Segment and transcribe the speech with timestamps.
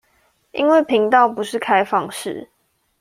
[0.51, 2.49] 因為頻道不是開放式